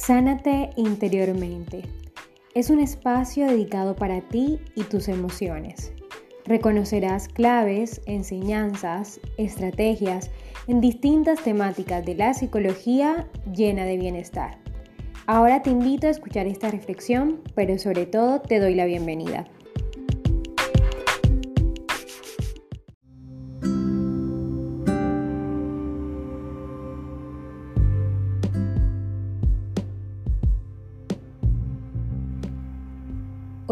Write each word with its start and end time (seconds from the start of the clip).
Sánate 0.00 0.70
interiormente. 0.76 1.82
Es 2.54 2.70
un 2.70 2.78
espacio 2.78 3.46
dedicado 3.46 3.96
para 3.96 4.20
ti 4.20 4.60
y 4.76 4.84
tus 4.84 5.08
emociones. 5.08 5.92
Reconocerás 6.46 7.28
claves, 7.28 8.00
enseñanzas, 8.06 9.20
estrategias 9.36 10.30
en 10.66 10.80
distintas 10.80 11.42
temáticas 11.42 12.06
de 12.06 12.14
la 12.14 12.32
psicología 12.32 13.28
llena 13.52 13.84
de 13.84 13.98
bienestar. 13.98 14.58
Ahora 15.26 15.62
te 15.62 15.70
invito 15.70 16.06
a 16.06 16.10
escuchar 16.10 16.46
esta 16.46 16.70
reflexión, 16.70 17.42
pero 17.56 17.76
sobre 17.76 18.06
todo 18.06 18.40
te 18.40 18.60
doy 18.60 18.76
la 18.76 18.86
bienvenida. 18.86 19.46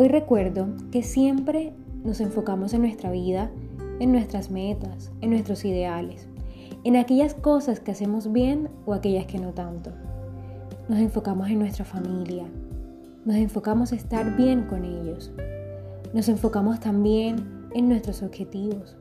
Hoy 0.06 0.12
recuerdo 0.12 0.68
que 0.92 1.02
siempre 1.02 1.72
nos 2.04 2.20
enfocamos 2.20 2.72
en 2.72 2.82
nuestra 2.82 3.10
vida, 3.10 3.50
en 3.98 4.12
nuestras 4.12 4.52
metas, 4.52 5.10
en 5.20 5.30
nuestros 5.30 5.64
ideales, 5.64 6.28
en 6.84 6.94
aquellas 6.94 7.34
cosas 7.34 7.80
que 7.80 7.90
hacemos 7.90 8.32
bien 8.32 8.68
o 8.84 8.94
aquellas 8.94 9.26
que 9.26 9.40
no 9.40 9.52
tanto. 9.52 9.90
Nos 10.88 11.00
enfocamos 11.00 11.48
en 11.48 11.58
nuestra 11.58 11.84
familia, 11.84 12.44
nos 13.24 13.34
enfocamos 13.34 13.90
en 13.90 13.98
estar 13.98 14.36
bien 14.36 14.66
con 14.66 14.84
ellos, 14.84 15.32
nos 16.14 16.28
enfocamos 16.28 16.78
también 16.78 17.66
en 17.74 17.88
nuestros 17.88 18.22
objetivos. 18.22 18.96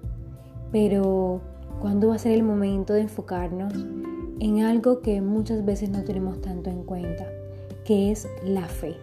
Pero, 0.71 1.39
¿cuándo 1.81 2.07
va 2.07 2.15
a 2.15 2.17
ser 2.17 2.31
el 2.31 2.41
momento 2.41 2.93
de 2.93 3.01
enfocarnos 3.01 3.73
en 4.39 4.63
algo 4.63 5.03
que 5.03 5.21
muchas 5.21 5.63
veces 5.63 5.91
no 5.91 6.03
tenemos 6.03 6.41
tanto 6.41 6.71
en 6.71 6.81
cuenta, 6.81 7.27
que 7.83 8.09
es 8.09 8.27
la 8.43 8.65
fe? 8.65 8.95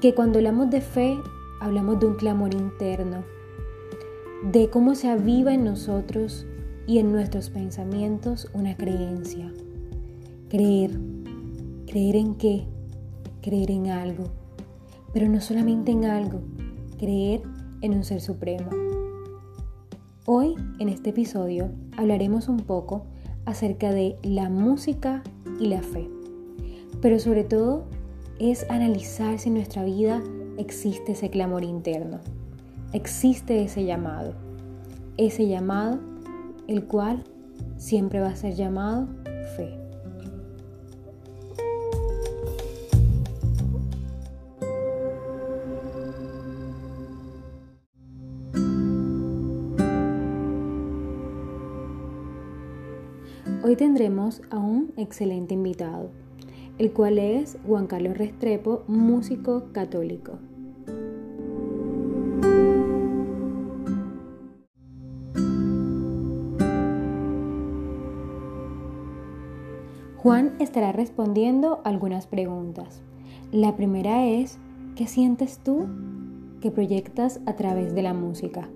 Que 0.00 0.14
cuando 0.14 0.38
hablamos 0.38 0.70
de 0.70 0.80
fe, 0.80 1.18
hablamos 1.60 2.00
de 2.00 2.06
un 2.06 2.14
clamor 2.14 2.54
interno, 2.54 3.22
de 4.50 4.70
cómo 4.70 4.94
se 4.94 5.10
aviva 5.10 5.52
en 5.52 5.64
nosotros 5.64 6.46
y 6.86 6.98
en 6.98 7.12
nuestros 7.12 7.50
pensamientos 7.50 8.48
una 8.54 8.76
creencia. 8.76 9.52
Creer. 10.48 10.98
¿Creer 11.86 12.16
en 12.16 12.34
qué? 12.36 12.64
Creer 13.42 13.70
en 13.70 13.90
algo. 13.90 14.24
Pero 15.12 15.28
no 15.28 15.40
solamente 15.42 15.92
en 15.92 16.06
algo, 16.06 16.40
creer 16.98 17.42
en 17.82 17.94
un 17.94 18.04
ser 18.04 18.22
supremo. 18.22 18.70
Hoy, 20.24 20.54
en 20.78 20.88
este 20.88 21.10
episodio, 21.10 21.70
hablaremos 21.96 22.48
un 22.48 22.58
poco 22.58 23.04
acerca 23.44 23.92
de 23.92 24.16
la 24.22 24.48
música 24.48 25.22
y 25.58 25.66
la 25.66 25.82
fe, 25.82 26.08
pero 27.02 27.18
sobre 27.18 27.44
todo 27.44 27.84
es 28.40 28.64
analizar 28.70 29.38
si 29.38 29.50
en 29.50 29.54
nuestra 29.56 29.84
vida 29.84 30.22
existe 30.56 31.12
ese 31.12 31.28
clamor 31.28 31.62
interno, 31.62 32.20
existe 32.94 33.62
ese 33.62 33.84
llamado, 33.84 34.32
ese 35.18 35.46
llamado 35.46 36.00
el 36.66 36.86
cual 36.86 37.22
siempre 37.76 38.20
va 38.20 38.28
a 38.28 38.36
ser 38.36 38.54
llamado 38.54 39.08
fe. 39.56 39.76
Hoy 53.62 53.76
tendremos 53.76 54.40
a 54.50 54.56
un 54.56 54.94
excelente 54.96 55.52
invitado 55.52 56.10
el 56.80 56.92
cual 56.92 57.18
es 57.18 57.58
Juan 57.66 57.86
Carlos 57.86 58.16
Restrepo, 58.16 58.84
músico 58.88 59.64
católico. 59.72 60.38
Juan 70.16 70.54
estará 70.58 70.92
respondiendo 70.92 71.82
algunas 71.84 72.26
preguntas. 72.26 73.02
La 73.52 73.76
primera 73.76 74.24
es, 74.24 74.56
¿qué 74.96 75.06
sientes 75.06 75.58
tú 75.58 75.86
que 76.62 76.70
proyectas 76.70 77.40
a 77.44 77.56
través 77.56 77.94
de 77.94 78.00
la 78.00 78.14
música? 78.14 78.70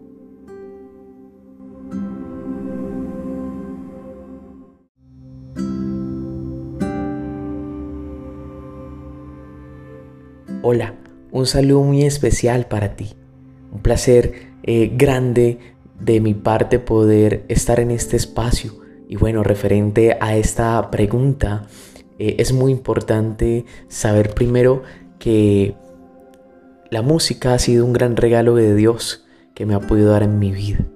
Hola, 10.66 10.94
un 11.30 11.44
saludo 11.44 11.82
muy 11.82 12.04
especial 12.04 12.68
para 12.68 12.96
ti. 12.96 13.10
Un 13.70 13.80
placer 13.80 14.32
eh, 14.62 14.90
grande 14.96 15.58
de 16.00 16.22
mi 16.22 16.32
parte 16.32 16.78
poder 16.78 17.44
estar 17.48 17.80
en 17.80 17.90
este 17.90 18.16
espacio. 18.16 18.72
Y 19.06 19.16
bueno, 19.16 19.42
referente 19.42 20.16
a 20.22 20.38
esta 20.38 20.90
pregunta, 20.90 21.66
eh, 22.18 22.36
es 22.38 22.54
muy 22.54 22.72
importante 22.72 23.66
saber 23.88 24.32
primero 24.32 24.84
que 25.18 25.74
la 26.90 27.02
música 27.02 27.52
ha 27.52 27.58
sido 27.58 27.84
un 27.84 27.92
gran 27.92 28.16
regalo 28.16 28.54
de 28.54 28.74
Dios 28.74 29.26
que 29.52 29.66
me 29.66 29.74
ha 29.74 29.80
podido 29.80 30.12
dar 30.12 30.22
en 30.22 30.38
mi 30.38 30.50
vida. 30.50 30.86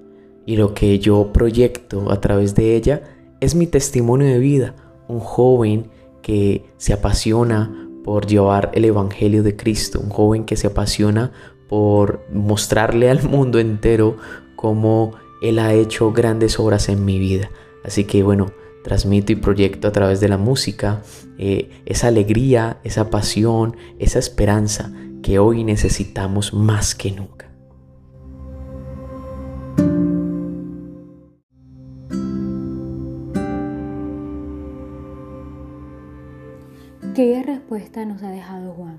Y 0.47 0.55
lo 0.55 0.73
que 0.73 0.97
yo 0.97 1.31
proyecto 1.31 2.11
a 2.11 2.19
través 2.19 2.55
de 2.55 2.75
ella 2.75 3.03
es 3.39 3.53
mi 3.53 3.67
testimonio 3.67 4.29
de 4.29 4.39
vida. 4.39 4.75
Un 5.07 5.19
joven 5.19 5.91
que 6.23 6.65
se 6.77 6.91
apasiona 6.91 7.88
por 8.09 8.25
llevar 8.25 8.71
el 8.73 8.85
Evangelio 8.85 9.43
de 9.43 9.55
Cristo, 9.55 9.99
un 9.99 10.09
joven 10.09 10.43
que 10.45 10.55
se 10.55 10.65
apasiona 10.65 11.31
por 11.67 12.25
mostrarle 12.33 13.07
al 13.07 13.21
mundo 13.21 13.59
entero 13.59 14.17
cómo 14.55 15.11
Él 15.43 15.59
ha 15.59 15.75
hecho 15.75 16.11
grandes 16.11 16.59
obras 16.59 16.89
en 16.89 17.05
mi 17.05 17.19
vida. 17.19 17.51
Así 17.83 18.05
que 18.05 18.23
bueno, 18.23 18.51
transmito 18.83 19.31
y 19.31 19.35
proyecto 19.35 19.87
a 19.87 19.91
través 19.91 20.19
de 20.21 20.27
la 20.27 20.39
música 20.39 21.03
eh, 21.37 21.69
esa 21.85 22.07
alegría, 22.07 22.79
esa 22.83 23.11
pasión, 23.11 23.77
esa 23.99 24.17
esperanza 24.17 24.91
que 25.21 25.37
hoy 25.37 25.63
necesitamos 25.63 26.51
más 26.51 26.95
que 26.95 27.11
nunca. 27.11 27.48
¿Qué 37.19 37.43
respuesta 37.43 38.05
nos 38.05 38.23
ha 38.23 38.31
dejado 38.31 38.71
Juan? 38.71 38.97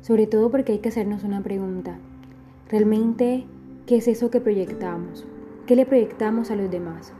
Sobre 0.00 0.28
todo 0.28 0.52
porque 0.52 0.70
hay 0.70 0.78
que 0.78 0.90
hacernos 0.90 1.24
una 1.24 1.42
pregunta. 1.42 1.98
¿Realmente 2.68 3.46
qué 3.84 3.96
es 3.96 4.06
eso 4.06 4.30
que 4.30 4.40
proyectamos? 4.40 5.26
¿Qué 5.66 5.74
le 5.74 5.84
proyectamos 5.84 6.52
a 6.52 6.54
los 6.54 6.70
demás? 6.70 7.12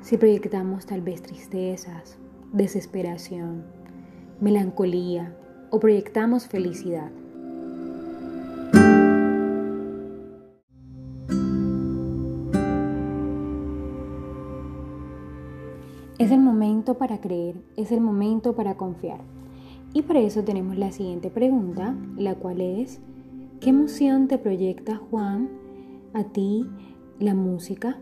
Si 0.00 0.16
proyectamos 0.16 0.86
tal 0.86 1.00
vez 1.00 1.22
tristezas, 1.22 2.18
desesperación, 2.52 3.64
melancolía 4.40 5.36
o 5.70 5.80
proyectamos 5.80 6.46
felicidad. 6.46 7.10
Es 16.16 16.30
el 16.30 16.38
momento 16.38 16.94
para 16.94 17.20
creer, 17.20 17.56
es 17.76 17.90
el 17.90 18.00
momento 18.00 18.54
para 18.54 18.76
confiar. 18.76 19.18
Y 19.94 20.02
para 20.02 20.20
eso 20.20 20.44
tenemos 20.44 20.76
la 20.76 20.92
siguiente 20.92 21.30
pregunta, 21.30 21.94
la 22.16 22.34
cual 22.34 22.60
es, 22.60 23.00
¿qué 23.60 23.70
emoción 23.70 24.28
te 24.28 24.38
proyecta 24.38 24.96
Juan 24.96 25.48
a 26.12 26.24
ti 26.24 26.66
la 27.18 27.34
música? 27.34 27.98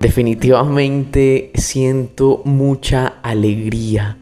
Definitivamente 0.00 1.50
siento 1.54 2.42
mucha 2.44 3.06
alegría 3.22 4.18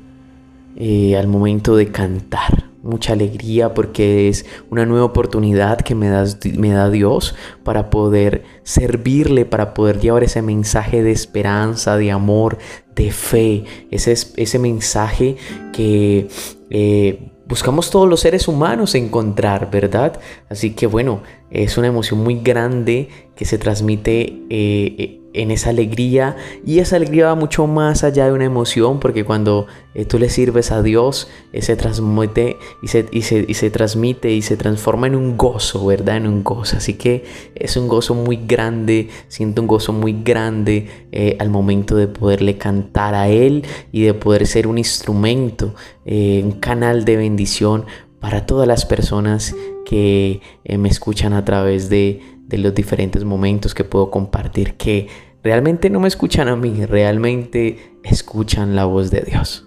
eh, 0.77 1.17
al 1.17 1.27
momento 1.27 1.77
de 1.77 1.91
cantar 1.91 2.72
mucha 2.83 3.13
alegría 3.13 3.75
porque 3.75 4.29
es 4.29 4.45
una 4.71 4.87
nueva 4.87 5.07
oportunidad 5.07 5.81
que 5.81 5.95
me, 5.95 6.11
me 6.57 6.71
da 6.71 6.91
Dios 6.91 7.35
para 7.65 7.91
poder 7.91 8.45
servirle, 8.63 9.45
para 9.45 9.75
poder 9.75 10.01
llevar 10.01 10.25
ese 10.25 10.43
mensaje 10.43 11.03
de 11.03 11.13
esperanza, 11.13 11.97
de 11.97 12.11
amor, 12.11 12.59
de 12.95 13.11
fe, 13.11 13.65
ese, 13.91 14.13
ese 14.13 14.59
mensaje 14.59 15.37
que... 15.73 16.29
Eh, 16.75 17.29
buscamos 17.53 17.91
todos 17.91 18.09
los 18.09 18.21
seres 18.21 18.49
humanos 18.49 18.95
encontrar, 18.95 19.71
¿verdad? 19.71 20.19
Así 20.49 20.71
que 20.71 20.87
bueno, 20.87 21.23
es 21.51 21.77
una 21.77 21.89
emoción 21.89 22.21
muy 22.21 22.41
grande 22.41 23.09
que 23.37 23.45
se 23.45 23.59
transmite 23.59 24.23
eh, 24.23 24.95
eh, 24.99 25.22
en 25.35 25.51
esa 25.51 25.71
alegría 25.71 26.37
y 26.67 26.79
esa 26.79 26.97
alegría 26.97 27.27
va 27.27 27.35
mucho 27.35 27.67
más 27.67 28.05
allá 28.05 28.27
de 28.27 28.33
una 28.33 28.45
emoción 28.45 29.01
porque 29.01 29.25
cuando 29.25 29.67
eh, 29.95 30.05
tú 30.05 30.19
le 30.19 30.31
sirves 30.31 30.73
a 30.73 30.83
Dios 30.83 31.29
eh, 31.53 31.63
se 31.63 31.77
transmite 31.77 32.57
y 32.83 32.89
se, 32.89 33.07
y, 33.11 33.23
se, 33.23 33.71
transmite 33.71 34.31
y 34.33 34.43
se 34.43 34.57
transforma 34.57 35.07
en 35.07 35.15
un 35.15 35.37
gozo, 35.37 35.87
¿verdad? 35.87 36.17
En 36.17 36.27
un 36.27 36.43
gozo. 36.43 36.77
Así 36.77 36.95
que 36.95 37.25
es 37.55 37.77
un 37.77 37.89
gozo 37.89 38.15
muy 38.15 38.41
grande, 38.47 39.09
siento 39.29 39.61
un 39.63 39.69
gozo 39.69 39.93
muy 39.93 40.23
grande 40.23 40.89
eh, 41.13 41.37
al 41.41 41.51
momento 41.51 41.97
de 41.97 42.09
poderle 42.09 42.57
cantar 42.57 43.15
a 43.15 43.29
Él 43.29 43.65
y 43.91 44.03
de 44.03 44.15
poder 44.15 44.47
ser 44.47 44.67
un 44.67 44.79
instrumento, 44.79 45.75
un 46.05 46.53
canal 46.53 47.05
de 47.05 47.17
bendición 47.17 47.85
para 48.21 48.47
todas 48.47 48.67
las 48.67 48.87
personas 48.87 49.55
que 49.85 50.41
me 50.69 50.89
escuchan 50.89 51.33
a 51.33 51.45
través 51.45 51.89
de 51.89 52.21
de 52.53 52.59
los 52.59 52.75
diferentes 52.75 53.25
momentos 53.25 53.75
que 53.75 53.83
puedo 53.83 54.11
compartir 54.11 54.75
que 54.75 55.09
realmente 55.43 55.89
no 55.89 56.01
me 56.01 56.09
escuchan 56.09 56.49
a 56.49 56.55
mí, 56.55 56.85
realmente 56.85 57.97
escuchan 58.05 58.77
la 58.77 58.85
voz 58.85 59.11
de 59.11 59.23
Dios. 59.23 59.67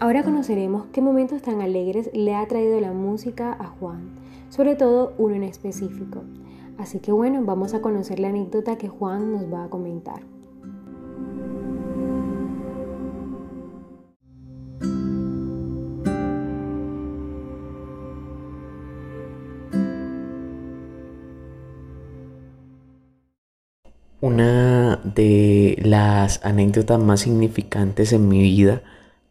Ahora 0.00 0.22
conoceremos 0.24 0.86
qué 0.92 1.02
momentos 1.02 1.42
tan 1.42 1.60
alegres 1.60 2.08
le 2.14 2.34
ha 2.34 2.46
traído 2.48 2.80
la 2.80 2.92
música 2.92 3.52
a 3.60 3.66
Juan, 3.66 4.08
sobre 4.48 4.74
todo 4.74 5.12
uno 5.18 5.34
en 5.34 5.42
específico. 5.42 6.22
Así 6.78 6.98
que 6.98 7.12
bueno, 7.12 7.42
vamos 7.44 7.74
a 7.74 7.82
conocer 7.82 8.20
la 8.20 8.28
anécdota 8.28 8.78
que 8.78 8.88
Juan 8.88 9.32
nos 9.32 9.52
va 9.52 9.64
a 9.64 9.68
comentar. 9.68 10.22
Una 24.26 24.96
de 25.04 25.78
las 25.84 26.44
anécdotas 26.44 26.98
más 26.98 27.20
significantes 27.20 28.12
en 28.12 28.26
mi 28.26 28.42
vida 28.42 28.82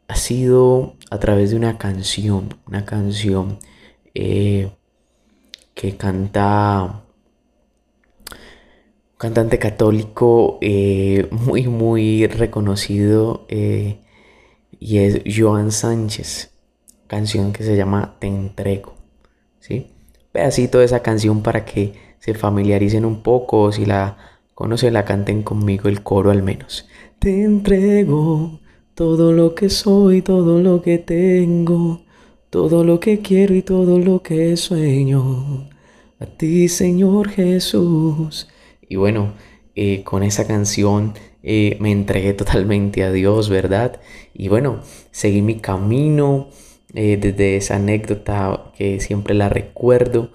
ha 0.07 0.15
sido 0.15 0.95
a 1.12 1.19
través 1.19 1.50
de 1.50 1.57
una 1.57 1.77
canción, 1.77 2.57
una 2.65 2.86
canción 2.86 3.59
eh, 4.13 4.71
que 5.74 5.97
canta 5.97 7.03
un 8.31 9.18
cantante 9.18 9.59
católico 9.59 10.59
eh, 10.62 11.27
muy 11.30 11.68
muy 11.68 12.27
reconocido 12.27 13.45
eh, 13.50 13.98
y 14.80 15.00
es 15.00 15.24
Joan 15.27 15.74
Sánchez, 15.74 16.53
canción 17.07 17.51
que 17.51 17.65
se 17.65 17.75
llama 17.75 18.15
Te 18.19 18.27
entrego, 18.27 18.95
¿sí? 19.59 19.91
Pedacito 20.31 20.80
de 20.80 20.86
esa 20.86 21.01
canción 21.01 21.44
para 21.44 21.65
que 21.65 21.95
se 22.19 22.33
familiaricen 22.33 23.03
un 23.03 23.24
poco 23.24 23.74
si 23.74 23.86
la 23.86 24.34
la 24.91 25.05
canten 25.05 25.43
conmigo 25.43 25.89
el 25.89 26.01
coro 26.01 26.31
al 26.31 26.41
menos. 26.41 26.87
Te 27.19 27.43
entrego 27.43 28.59
todo 28.93 29.33
lo 29.33 29.53
que 29.53 29.69
soy, 29.69 30.21
todo 30.21 30.61
lo 30.61 30.81
que 30.81 30.97
tengo, 30.97 32.01
todo 32.49 32.83
lo 32.83 32.99
que 32.99 33.19
quiero 33.19 33.53
y 33.53 33.61
todo 33.61 33.99
lo 33.99 34.21
que 34.21 34.55
sueño. 34.55 35.69
A 36.19 36.25
ti, 36.25 36.69
Señor 36.69 37.29
Jesús. 37.29 38.47
Y 38.87 38.95
bueno, 38.95 39.33
eh, 39.75 40.03
con 40.03 40.23
esa 40.23 40.47
canción 40.47 41.13
eh, 41.43 41.77
me 41.81 41.91
entregué 41.91 42.33
totalmente 42.33 43.03
a 43.03 43.11
Dios, 43.11 43.49
¿verdad? 43.49 43.99
Y 44.33 44.47
bueno, 44.47 44.79
seguí 45.11 45.41
mi 45.41 45.55
camino 45.59 46.47
eh, 46.93 47.17
desde 47.19 47.57
esa 47.57 47.75
anécdota 47.75 48.71
que 48.77 49.01
siempre 49.01 49.33
la 49.33 49.49
recuerdo. 49.49 50.31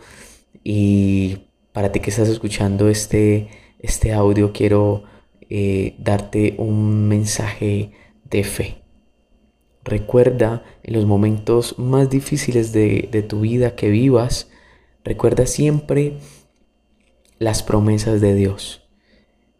Y 0.62 1.38
para 1.72 1.90
ti 1.90 2.00
que 2.00 2.10
estás 2.10 2.28
escuchando 2.28 2.90
este 2.90 3.48
este 3.82 4.12
audio 4.12 4.52
quiero 4.52 5.04
eh, 5.48 5.94
darte 5.98 6.54
un 6.58 7.08
mensaje 7.08 7.92
de 8.24 8.44
fe. 8.44 8.82
Recuerda 9.82 10.62
en 10.82 10.94
los 10.94 11.06
momentos 11.06 11.78
más 11.78 12.10
difíciles 12.10 12.72
de, 12.72 13.08
de 13.10 13.22
tu 13.22 13.40
vida 13.40 13.74
que 13.74 13.88
vivas, 13.88 14.50
recuerda 15.04 15.46
siempre 15.46 16.18
las 17.38 17.62
promesas 17.62 18.20
de 18.20 18.34
Dios 18.34 18.82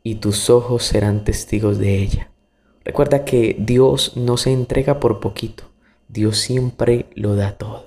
y 0.03 0.17
tus 0.17 0.51
ojos 0.51 0.85
serán 0.85 1.25
testigos 1.25 1.79
de 1.79 1.99
ella. 1.99 2.31
Recuerda 2.85 3.25
que 3.25 3.57
Dios 3.59 4.17
no 4.17 4.37
se 4.37 4.53
entrega 4.53 5.01
por 5.01 5.21
poquito, 5.21 5.65
Dios 6.09 6.39
siempre 6.39 7.07
lo 7.15 7.37
da 7.37 7.57
todo. 7.57 7.87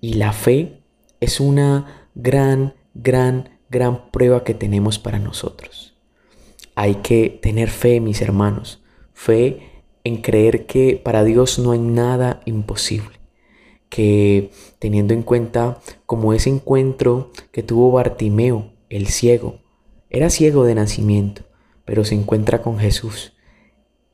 Y 0.00 0.14
la 0.14 0.32
fe 0.32 0.80
es 1.20 1.40
una 1.40 2.08
gran, 2.14 2.74
gran 2.94 3.55
gran 3.68 4.10
prueba 4.10 4.44
que 4.44 4.54
tenemos 4.54 4.98
para 4.98 5.18
nosotros. 5.18 5.94
Hay 6.74 6.96
que 6.96 7.30
tener 7.30 7.70
fe, 7.70 8.00
mis 8.00 8.20
hermanos, 8.20 8.82
fe 9.12 9.82
en 10.04 10.18
creer 10.18 10.66
que 10.66 11.00
para 11.02 11.24
Dios 11.24 11.58
no 11.58 11.72
hay 11.72 11.78
nada 11.78 12.40
imposible, 12.44 13.18
que 13.88 14.50
teniendo 14.78 15.14
en 15.14 15.22
cuenta 15.22 15.80
como 16.04 16.32
ese 16.32 16.50
encuentro 16.50 17.32
que 17.50 17.62
tuvo 17.62 17.90
Bartimeo, 17.90 18.72
el 18.88 19.08
ciego, 19.08 19.60
era 20.10 20.30
ciego 20.30 20.64
de 20.64 20.74
nacimiento, 20.74 21.42
pero 21.84 22.04
se 22.04 22.14
encuentra 22.14 22.62
con 22.62 22.78
Jesús. 22.78 23.32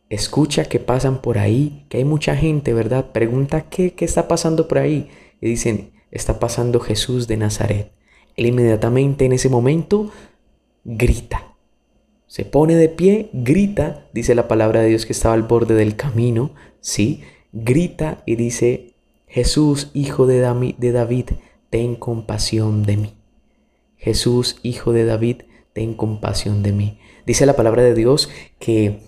Escucha 0.08 0.64
que 0.64 0.78
pasan 0.78 1.20
por 1.20 1.38
ahí, 1.38 1.86
que 1.88 1.98
hay 1.98 2.04
mucha 2.04 2.36
gente, 2.36 2.72
¿verdad? 2.72 3.12
Pregunta 3.12 3.68
qué, 3.68 3.94
qué 3.94 4.04
está 4.04 4.28
pasando 4.28 4.68
por 4.68 4.78
ahí. 4.78 5.08
Y 5.40 5.48
dicen, 5.48 5.92
está 6.10 6.38
pasando 6.38 6.80
Jesús 6.80 7.28
de 7.28 7.36
Nazaret. 7.38 7.92
Él 8.36 8.46
inmediatamente 8.46 9.24
en 9.24 9.32
ese 9.32 9.48
momento 9.48 10.10
grita. 10.84 11.54
Se 12.26 12.44
pone 12.44 12.76
de 12.76 12.88
pie, 12.88 13.28
grita, 13.32 14.06
dice 14.14 14.34
la 14.34 14.48
palabra 14.48 14.80
de 14.80 14.88
Dios 14.88 15.04
que 15.04 15.12
estaba 15.12 15.34
al 15.34 15.42
borde 15.42 15.74
del 15.74 15.96
camino, 15.96 16.52
¿sí? 16.80 17.22
Grita 17.52 18.22
y 18.24 18.36
dice, 18.36 18.94
Jesús, 19.26 19.90
hijo 19.92 20.26
de 20.26 20.40
David, 20.40 21.30
ten 21.68 21.94
compasión 21.94 22.84
de 22.84 22.96
mí. 22.96 23.14
Jesús, 23.98 24.56
hijo 24.62 24.92
de 24.92 25.04
David, 25.04 25.42
ten 25.74 25.94
compasión 25.94 26.62
de 26.62 26.72
mí. 26.72 26.98
Dice 27.26 27.44
la 27.44 27.54
palabra 27.54 27.82
de 27.82 27.94
Dios 27.94 28.30
que 28.58 29.00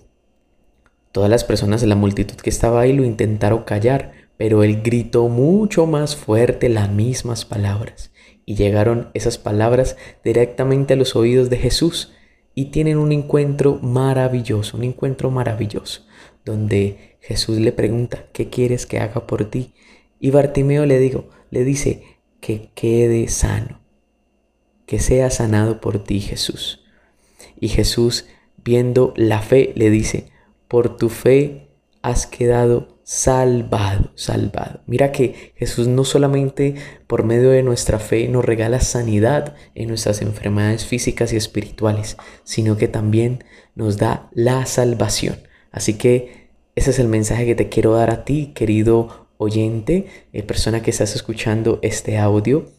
todas 1.11 1.29
las 1.29 1.43
personas 1.43 1.81
de 1.81 1.87
la 1.87 1.95
multitud 1.95 2.35
que 2.35 2.49
estaba 2.49 2.81
ahí 2.81 2.93
lo 2.93 3.03
intentaron 3.03 3.63
callar, 3.63 4.11
pero 4.37 4.63
él 4.63 4.83
gritó 4.83 5.29
mucho 5.29 5.87
más 5.87 6.15
fuerte 6.15 6.69
las 6.69 6.91
mismas 6.91 7.43
palabras 7.43 8.11
y 8.45 8.55
llegaron 8.55 9.09
esas 9.13 9.37
palabras 9.37 9.97
directamente 10.23 10.93
a 10.93 10.97
los 10.97 11.15
oídos 11.15 11.49
de 11.49 11.57
Jesús 11.57 12.13
y 12.53 12.65
tienen 12.65 12.97
un 12.97 13.11
encuentro 13.11 13.79
maravilloso, 13.81 14.77
un 14.77 14.83
encuentro 14.83 15.31
maravilloso, 15.31 16.05
donde 16.45 17.17
Jesús 17.19 17.57
le 17.57 17.71
pregunta, 17.71 18.27
¿qué 18.31 18.49
quieres 18.49 18.85
que 18.85 18.99
haga 18.99 19.27
por 19.27 19.49
ti? 19.49 19.73
Y 20.19 20.29
Bartimeo 20.29 20.85
le 20.85 20.99
digo, 20.99 21.29
le 21.49 21.63
dice, 21.63 22.03
que 22.39 22.69
quede 22.75 23.27
sano, 23.27 23.81
que 24.85 24.99
sea 24.99 25.31
sanado 25.31 25.81
por 25.81 26.03
ti, 26.03 26.21
Jesús. 26.21 26.85
Y 27.59 27.69
Jesús, 27.69 28.27
viendo 28.63 29.13
la 29.17 29.41
fe, 29.41 29.73
le 29.75 29.89
dice, 29.89 30.29
por 30.67 30.97
tu 30.97 31.09
fe 31.09 31.64
has 32.05 32.27
quedado 32.27 32.99
salvado, 33.03 34.11
salvado. 34.13 34.81
Mira 34.85 35.11
que 35.11 35.53
Jesús 35.55 35.87
no 35.87 36.03
solamente 36.03 36.75
por 37.07 37.23
medio 37.23 37.49
de 37.49 37.63
nuestra 37.63 37.97
fe 37.97 38.27
nos 38.27 38.45
regala 38.45 38.79
sanidad 38.79 39.55
en 39.73 39.87
nuestras 39.87 40.21
enfermedades 40.21 40.85
físicas 40.85 41.33
y 41.33 41.37
espirituales, 41.37 42.15
sino 42.43 42.77
que 42.77 42.87
también 42.87 43.43
nos 43.73 43.97
da 43.97 44.29
la 44.33 44.67
salvación. 44.67 45.37
Así 45.71 45.95
que 45.95 46.51
ese 46.75 46.91
es 46.91 46.99
el 46.99 47.07
mensaje 47.07 47.47
que 47.47 47.55
te 47.55 47.69
quiero 47.69 47.93
dar 47.93 48.11
a 48.11 48.23
ti, 48.23 48.51
querido 48.53 49.27
oyente, 49.37 50.05
eh, 50.31 50.43
persona 50.43 50.83
que 50.83 50.91
estás 50.91 51.15
escuchando 51.15 51.79
este 51.81 52.19
audio. 52.19 52.69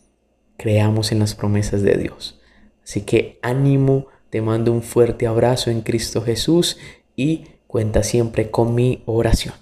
Creamos 0.56 1.10
en 1.10 1.18
las 1.18 1.34
promesas 1.34 1.82
de 1.82 1.96
Dios. 1.96 2.40
Así 2.84 3.00
que 3.00 3.40
ánimo, 3.42 4.06
te 4.30 4.40
mando 4.40 4.70
un 4.70 4.82
fuerte 4.82 5.26
abrazo 5.26 5.72
en 5.72 5.80
Cristo 5.80 6.22
Jesús 6.22 6.78
y 7.16 7.55
cuenta 7.76 8.02
siempre 8.02 8.50
con 8.50 8.74
mi 8.74 9.02
oración. 9.04 9.52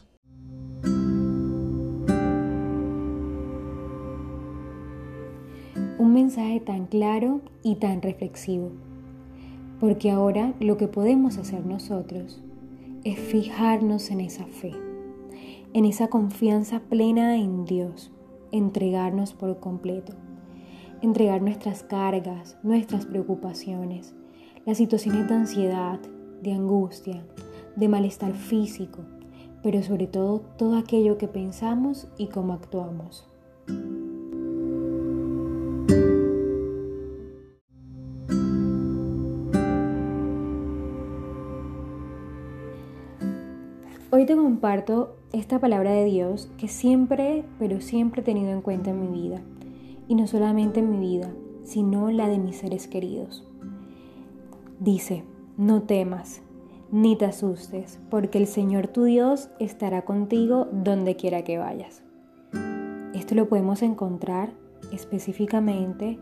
mensaje 5.99 6.61
tan 6.61 6.87
claro 6.87 7.41
y 7.65 7.75
tan 7.75 8.01
reflexivo. 8.01 8.71
Porque 9.81 10.13
ahora 10.13 10.55
lo 10.61 10.77
que 10.77 10.87
podemos 10.87 11.39
hacer 11.39 11.67
nosotros 11.67 12.41
es 13.03 13.19
fijarnos 13.19 14.13
en 14.13 14.21
esa 14.21 14.47
fe, 14.47 14.71
en 15.73 15.85
esa 15.85 16.07
confianza 16.07 16.79
plena 16.79 17.37
en 17.37 17.65
Dios, 17.65 18.13
entregarnos 18.53 19.35
por 19.35 19.59
completo, 19.59 20.13
entregar 21.03 21.43
nuestras 21.43 21.83
cargas, 21.83 22.57
nuestras 22.63 23.07
preocupaciones, 23.07 24.15
las 24.67 24.79
situaciones 24.79 25.27
de 25.29 25.35
ansiedad, 25.35 25.99
de 26.45 26.53
angustia, 26.53 27.25
de 27.77 27.89
malestar 27.89 28.35
físico, 28.35 29.01
pero 29.63 29.83
sobre 29.83 30.07
todo 30.07 30.41
todo 30.59 30.77
aquello 30.77 31.19
que 31.19 31.29
pensamos 31.29 32.09
y 32.19 32.29
cómo 32.29 32.53
actuamos. 32.53 33.29
Hoy 44.17 44.27
te 44.27 44.37
comparto 44.37 45.17
esta 45.33 45.59
palabra 45.59 45.91
de 45.91 46.05
Dios 46.05 46.49
que 46.57 46.69
siempre, 46.69 47.45
pero 47.59 47.81
siempre 47.81 48.21
he 48.21 48.25
tenido 48.25 48.53
en 48.53 48.63
cuenta 48.63 48.91
en 48.91 49.01
mi 49.01 49.09
vida. 49.09 49.43
Y 50.07 50.15
no 50.15 50.29
solamente 50.29 50.79
en 50.79 50.89
mi 50.89 51.01
vida, 51.01 51.33
sino 51.65 52.13
la 52.13 52.29
de 52.29 52.39
mis 52.39 52.59
seres 52.59 52.87
queridos. 52.87 53.45
Dice, 54.79 55.25
no 55.57 55.83
temas, 55.83 56.43
ni 56.95 57.17
te 57.17 57.25
asustes, 57.25 57.99
porque 58.09 58.39
el 58.39 58.47
Señor 58.47 58.87
tu 58.87 59.03
Dios 59.03 59.49
estará 59.59 60.03
contigo 60.03 60.69
donde 60.71 61.17
quiera 61.17 61.43
que 61.43 61.59
vayas. 61.59 62.05
Esto 63.13 63.35
lo 63.35 63.49
podemos 63.49 63.83
encontrar 63.83 64.53
específicamente 64.93 66.21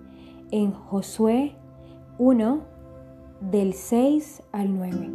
en 0.51 0.73
Josué 0.73 1.57
1 2.17 2.63
del 3.43 3.75
6 3.75 4.45
al 4.51 4.75
9. 4.75 5.11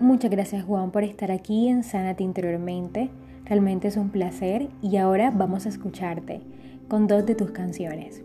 Muchas 0.00 0.32
gracias 0.32 0.64
Juan 0.64 0.90
por 0.90 1.04
estar 1.04 1.30
aquí 1.30 1.68
en 1.68 1.84
Sánate 1.84 2.24
Interiormente. 2.24 3.12
Realmente 3.44 3.88
es 3.88 3.96
un 3.96 4.08
placer 4.08 4.70
y 4.80 4.96
ahora 4.96 5.30
vamos 5.30 5.66
a 5.66 5.68
escucharte 5.68 6.40
con 6.88 7.06
dos 7.06 7.26
de 7.26 7.34
tus 7.34 7.50
canciones. 7.50 8.22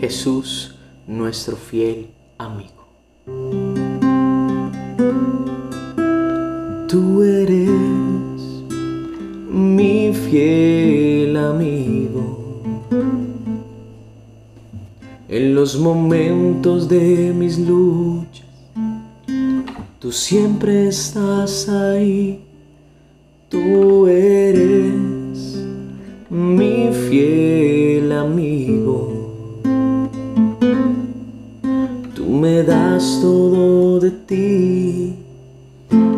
Jesús, 0.00 0.78
nuestro 1.06 1.56
fiel 1.56 2.14
amigo. 2.38 2.88
Tú 6.88 7.22
eres 7.22 7.87
fiel 10.28 11.36
amigo. 11.36 12.62
En 15.28 15.54
los 15.54 15.78
momentos 15.78 16.88
de 16.88 17.32
mis 17.34 17.58
luchas, 17.58 18.46
tú 19.98 20.12
siempre 20.12 20.88
estás 20.88 21.68
ahí. 21.68 22.44
Tú 23.48 24.06
eres 24.06 25.64
mi 26.28 26.90
fiel 27.08 28.12
amigo. 28.12 29.14
Tú 32.14 32.26
me 32.26 32.62
das 32.62 33.20
todo 33.22 34.00
de 34.00 34.10
ti 34.10 35.14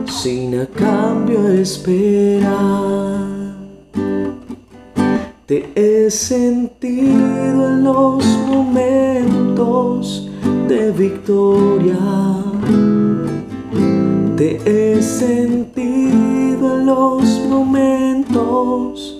sin 0.07 0.59
a 0.59 0.67
cambio 0.67 1.49
esperar. 1.49 3.50
Te 5.51 5.67
he 5.75 6.09
sentido 6.13 7.71
en 7.71 7.83
los 7.83 8.25
momentos 8.47 10.31
de 10.69 10.93
victoria. 10.93 11.99
Te 14.37 14.61
he 14.65 15.03
sentido 15.03 16.79
en 16.79 16.87
los 16.87 17.25
momentos 17.49 19.19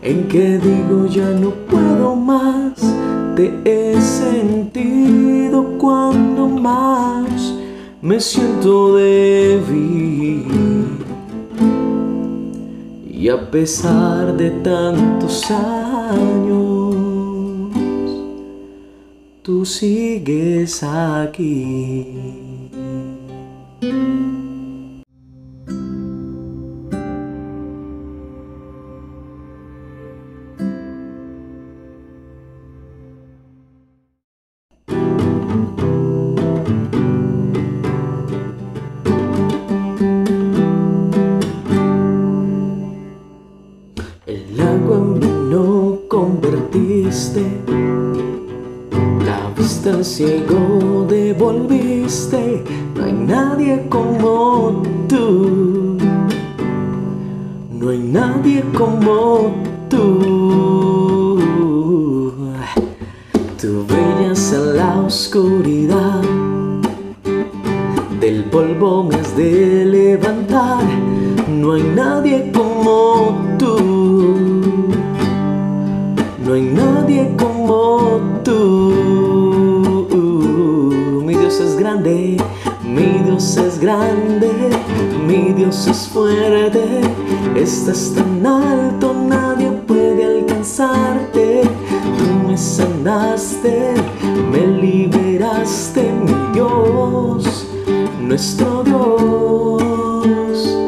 en 0.00 0.28
que 0.28 0.58
digo 0.58 1.08
ya 1.08 1.28
no 1.30 1.50
puedo 1.68 2.14
más. 2.14 2.74
Te 3.34 3.52
he 3.64 4.00
sentido 4.00 5.76
cuando 5.76 6.46
más 6.46 7.52
me 8.00 8.20
siento 8.20 8.94
débil. 8.94 10.67
Y 13.18 13.28
a 13.30 13.50
pesar 13.50 14.36
de 14.36 14.48
tantos 14.62 15.50
años, 15.50 16.94
tú 19.42 19.64
sigues 19.64 20.84
aquí. 20.84 22.06
Vista 49.88 50.04
ciego 50.04 51.06
devolviste, 51.08 52.62
no 52.94 53.04
hay 53.04 53.12
nadie 53.12 53.86
como 53.88 54.82
tú, 55.08 55.96
no 57.72 57.88
hay 57.88 57.98
nadie 57.98 58.62
como 58.76 59.54
tú. 59.88 61.38
Tú 63.60 63.84
brillas 63.88 64.52
en 64.52 64.76
la 64.76 65.00
oscuridad, 65.00 66.22
del 68.20 68.44
polvo 68.44 69.04
me 69.04 69.16
has 69.16 69.36
de 69.36 69.84
levantar, 69.84 70.84
no 71.48 71.72
hay 71.72 71.82
nadie 71.82 72.52
como 72.52 73.36
tú. 73.58 73.76
No 76.44 76.54
hay 76.54 76.62
nadie 76.62 77.30
como 77.36 77.47
mi 82.00 83.18
Dios 83.24 83.56
es 83.56 83.80
grande, 83.80 84.50
mi 85.26 85.52
Dios 85.52 85.86
es 85.88 86.08
fuerte. 86.08 87.00
Estás 87.56 88.12
tan 88.14 88.46
alto, 88.46 89.12
nadie 89.12 89.70
puede 89.86 90.24
alcanzarte. 90.24 91.62
Tú 92.18 92.46
me 92.46 92.56
sanaste, 92.56 93.94
me 94.52 94.66
liberaste, 94.66 96.12
mi 96.24 96.52
Dios, 96.54 97.66
nuestro 98.20 98.84
Dios. 98.84 100.78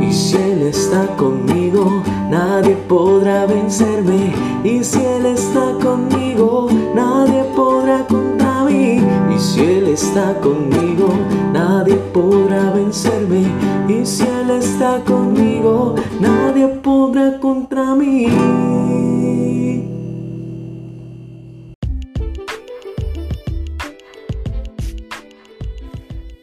Y 0.00 0.12
si 0.12 0.36
Él 0.36 0.62
está 0.62 1.06
conmigo, 1.16 2.02
nadie 2.28 2.74
podrá 2.88 3.46
vencerme. 3.46 4.34
Y 4.64 4.82
si 4.82 4.98
Él 4.98 5.26
está 5.26 5.74
conmigo, 5.80 6.68
nadie 6.94 7.44
podrá 7.54 7.67
si 9.58 9.64
Él 9.64 9.88
está 9.88 10.40
conmigo, 10.40 11.08
nadie 11.52 11.96
podrá 12.12 12.70
vencerme. 12.70 13.42
Y 13.88 14.06
si 14.06 14.22
Él 14.22 14.50
está 14.50 15.02
conmigo, 15.04 15.96
nadie 16.20 16.68
podrá 16.68 17.40
contra 17.40 17.96
mí. 17.96 18.28